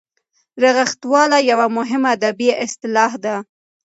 [0.63, 3.35] رغښتواله یوه مهمه ادبي اصطلاح ده.